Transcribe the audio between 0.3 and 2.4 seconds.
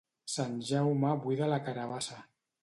Sant Jaume buida la carabassa.